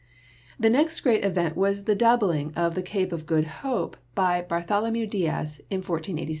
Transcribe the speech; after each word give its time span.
The 0.59 0.71
next 0.71 1.01
great 1.01 1.23
event 1.23 1.55
was 1.55 1.83
the 1.83 1.93
doubling 1.93 2.55
of 2.55 2.73
the 2.73 2.81
Cape 2.81 3.11
of 3.11 3.27
Good 3.27 3.45
Hope 3.61 3.97
by 4.15 4.41
Bartholomew 4.41 5.05
Diaz 5.05 5.61
in 5.69 5.83
i486. 5.83 6.29